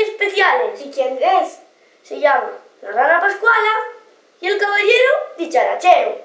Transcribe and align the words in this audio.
especiales. 0.00 0.80
¿Y 0.80 0.90
quién 0.90 1.18
es? 1.22 1.60
Se 2.02 2.18
llama 2.18 2.50
la 2.82 2.90
rana 2.90 3.20
Pascuala 3.20 3.72
y 4.40 4.46
el 4.46 4.58
caballero 4.58 5.10
dicharachero. 5.38 6.20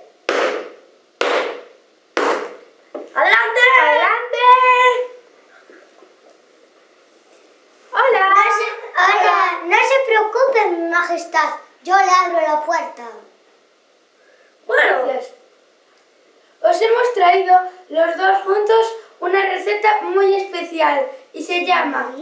¡Adelante! 3.14 3.60
¡Adelante! 3.82 4.38
Hola. 7.94 8.30
No 8.30 8.44
se, 8.58 8.68
hola, 8.98 9.60
no 9.66 9.76
se 9.76 10.06
preocupe, 10.06 10.66
mi 10.70 10.90
majestad. 10.90 11.50
Yo 11.84 11.96
le 11.98 12.10
abro 12.10 12.42
la 12.42 12.66
puerta. 12.66 13.04
Bueno, 14.66 15.06
Gracias. 15.06 15.34
Os 16.64 16.80
hemos 16.80 17.14
traído 17.14 17.60
los 17.90 18.18
dos 18.18 18.44
juntos 18.44 18.94
una 19.22 19.42
receta 19.50 20.02
muy 20.02 20.36
especial 20.36 21.08
y 21.32 21.42
se 21.42 21.66
llama 21.66 22.14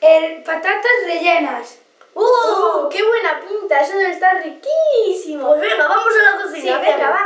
el 0.00 0.42
patatas 0.42 0.92
rellenas. 1.06 1.78
¡Uh! 2.14 2.88
¡Qué 2.90 3.02
buena 3.02 3.40
pinta! 3.40 3.80
Eso 3.80 3.96
debe 3.98 4.12
estar 4.12 4.42
riquísimo. 4.42 5.48
Pues 5.48 5.60
venga, 5.60 5.86
vamos 5.86 6.12
a 6.18 6.32
la 6.32 6.42
cocina. 6.42 6.80
Sí, 6.80 6.90
venga, 6.90 7.10
vamos. 7.10 7.25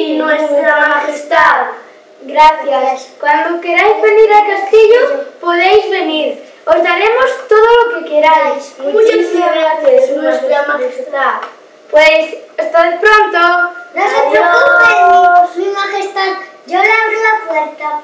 Sí, 0.00 0.16
nuestra 0.16 0.88
majestad. 0.88 1.66
Gracias. 2.22 3.12
Cuando 3.20 3.60
queráis 3.60 4.00
venir 4.00 4.32
al 4.32 4.46
castillo, 4.46 5.24
podéis 5.42 5.90
venir. 5.90 6.42
Os 6.64 6.82
daremos 6.82 7.30
todo 7.46 7.68
lo 7.82 7.98
que 7.98 8.08
queráis. 8.08 8.78
Muchísimas 8.78 9.54
gracias, 9.54 10.16
nuestra 10.16 10.66
majestad. 10.68 11.34
Pues, 11.90 12.34
hasta 12.56 12.98
pronto. 12.98 13.38
No 13.92 14.02
se 14.08 14.30
preocupen, 14.30 15.66
mi 15.66 15.70
majestad. 15.70 16.32
Yo 16.64 16.78
le 16.78 16.92
abro 16.92 17.18
la 17.28 17.46
puerta. 17.46 18.00